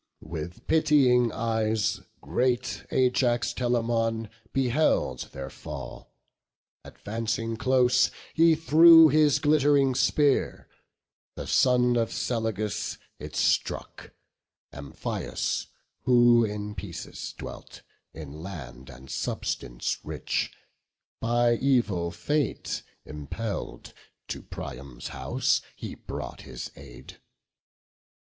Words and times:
With 0.23 0.65
pitying 0.65 1.31
eyes 1.31 2.01
great 2.21 2.87
Ajax 2.89 3.53
Telamon 3.53 4.31
Beheld 4.51 5.29
their 5.31 5.51
fall; 5.51 6.11
advancing 6.83 7.55
close, 7.55 8.09
he 8.33 8.55
threw 8.55 9.09
His 9.09 9.37
glitt'ring 9.37 9.93
spear; 9.93 10.67
the 11.35 11.45
son 11.45 11.97
of 11.97 12.09
Selagus 12.11 12.97
It 13.19 13.35
struck, 13.35 14.11
Amphius, 14.73 15.67
who 16.05 16.43
in 16.45 16.73
Paesus 16.73 17.31
dwelt, 17.33 17.83
In 18.11 18.41
land 18.41 18.89
and 18.89 19.07
substance 19.07 19.99
rich; 20.03 20.51
by 21.19 21.57
evil 21.57 22.09
fate 22.09 22.81
Impell'd, 23.05 23.93
to 24.29 24.41
Priam's 24.41 25.09
house 25.09 25.61
he 25.75 25.93
brought 25.93 26.41
his 26.41 26.71
aid. 26.75 27.17